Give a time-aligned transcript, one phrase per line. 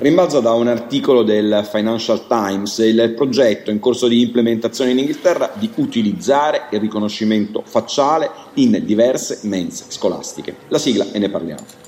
[0.00, 5.50] Rimbalza da un articolo del Financial Times il progetto in corso di implementazione in Inghilterra
[5.54, 10.54] di utilizzare il riconoscimento facciale in diverse mense scolastiche.
[10.68, 11.87] La sigla e ne parliamo.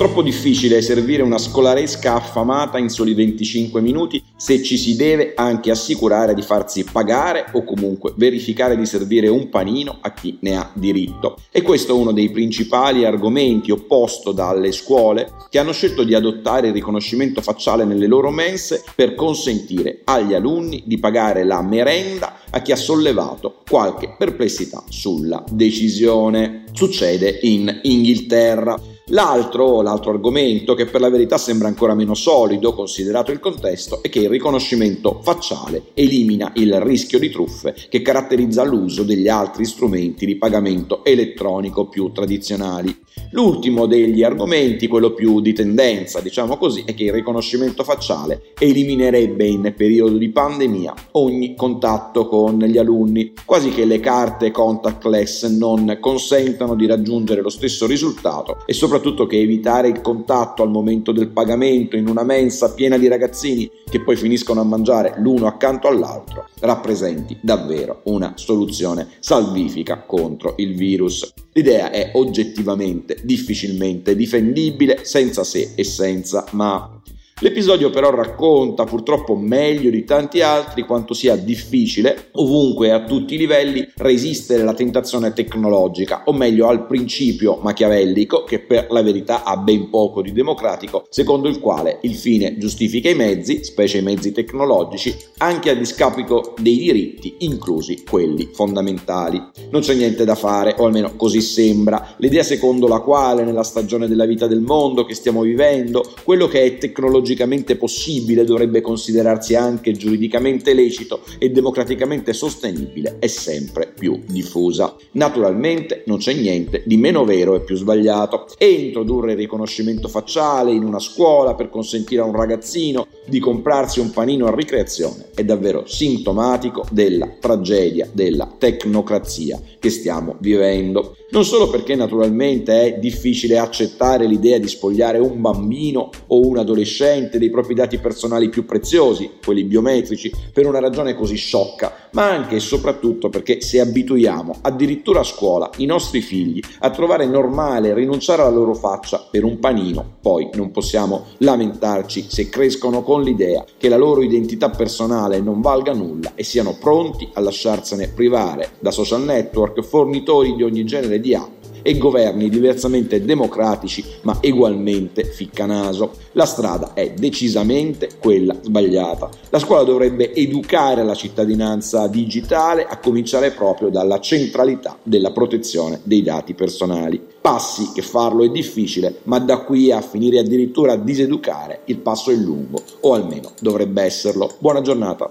[0.00, 5.70] Troppo difficile servire una scolaresca affamata in soli 25 minuti se ci si deve anche
[5.70, 10.70] assicurare di farsi pagare o comunque verificare di servire un panino a chi ne ha
[10.72, 11.36] diritto.
[11.50, 16.68] E questo è uno dei principali argomenti opposto dalle scuole che hanno scelto di adottare
[16.68, 22.62] il riconoscimento facciale nelle loro mense per consentire agli alunni di pagare la merenda a
[22.62, 26.64] chi ha sollevato qualche perplessità sulla decisione.
[26.72, 28.80] Succede in Inghilterra.
[29.12, 34.08] L'altro, l'altro argomento, che per la verità sembra ancora meno solido considerato il contesto, è
[34.08, 40.26] che il riconoscimento facciale elimina il rischio di truffe che caratterizza l'uso degli altri strumenti
[40.26, 42.96] di pagamento elettronico più tradizionali.
[43.32, 49.44] L'ultimo degli argomenti, quello più di tendenza, diciamo così, è che il riconoscimento facciale eliminerebbe
[49.44, 55.98] in periodo di pandemia ogni contatto con gli alunni, quasi che le carte contactless non
[56.00, 61.10] consentano di raggiungere lo stesso risultato e soprattutto soprattutto che evitare il contatto al momento
[61.10, 65.88] del pagamento in una mensa piena di ragazzini che poi finiscono a mangiare l'uno accanto
[65.88, 71.32] all'altro rappresenti davvero una soluzione salvifica contro il virus.
[71.52, 76.99] L'idea è oggettivamente difficilmente difendibile senza se e senza ma.
[77.42, 83.32] L'episodio però racconta purtroppo meglio di tanti altri quanto sia difficile, ovunque e a tutti
[83.32, 89.42] i livelli, resistere alla tentazione tecnologica, o meglio al principio machiavellico, che per la verità
[89.42, 94.02] ha ben poco di democratico, secondo il quale il fine giustifica i mezzi, specie i
[94.02, 99.42] mezzi tecnologici, anche a discapito dei diritti, inclusi quelli fondamentali.
[99.70, 102.16] Non c'è niente da fare, o almeno così sembra.
[102.18, 106.64] L'idea secondo la quale nella stagione della vita del mondo che stiamo vivendo, quello che
[106.64, 114.20] è tecnologia tecnologicamente possibile dovrebbe considerarsi anche giuridicamente lecito e democraticamente sostenibile è sempre più
[114.26, 114.94] diffusa.
[115.12, 120.72] Naturalmente non c'è niente di meno vero e più sbagliato e introdurre il riconoscimento facciale
[120.72, 125.44] in una scuola per consentire a un ragazzino di comprarsi un panino a ricreazione è
[125.44, 131.16] davvero sintomatico della tragedia della tecnocrazia che stiamo vivendo.
[131.30, 137.19] Non solo perché naturalmente è difficile accettare l'idea di spogliare un bambino o un adolescente
[137.28, 142.56] dei propri dati personali più preziosi, quelli biometrici, per una ragione così sciocca, ma anche
[142.56, 148.42] e soprattutto perché se abituiamo addirittura a scuola i nostri figli a trovare normale rinunciare
[148.42, 153.88] alla loro faccia per un panino, poi non possiamo lamentarci se crescono con l'idea che
[153.88, 159.22] la loro identità personale non valga nulla e siano pronti a lasciarsene privare da social
[159.22, 166.12] network, fornitori di ogni genere di app e governi diversamente democratici ma ugualmente ficcanaso.
[166.32, 169.28] La strada è decisamente quella sbagliata.
[169.50, 176.22] La scuola dovrebbe educare la cittadinanza digitale a cominciare proprio dalla centralità della protezione dei
[176.22, 177.20] dati personali.
[177.40, 182.30] Passi che farlo è difficile, ma da qui a finire addirittura a diseducare il passo
[182.30, 184.54] è lungo, o almeno dovrebbe esserlo.
[184.58, 185.30] Buona giornata.